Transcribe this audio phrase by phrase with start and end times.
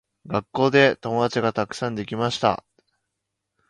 [0.25, 1.23] 学校でたくさん友
[1.53, 2.65] 達ができました。